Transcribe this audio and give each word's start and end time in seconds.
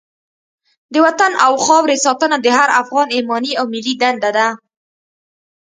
د 0.93 0.95
وطن 1.05 1.31
او 1.45 1.51
خاورې 1.65 1.97
ساتنه 2.05 2.37
د 2.41 2.47
هر 2.57 2.69
افغان 2.81 3.07
ایماني 3.15 3.51
او 3.59 3.65
ملي 3.73 3.93
دنده 4.01 4.29
ده. 4.37 4.47